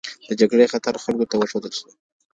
د 0.27 0.31
جګړې 0.41 0.71
خطر 0.73 0.93
خلکو 1.03 1.29
ته 1.29 1.35
وښودل 1.37 1.73
شو. 1.79 1.89